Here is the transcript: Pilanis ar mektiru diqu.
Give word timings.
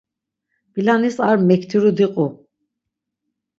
Pilanis 0.77 1.17
ar 1.29 1.37
mektiru 1.51 1.91
diqu. 2.01 2.27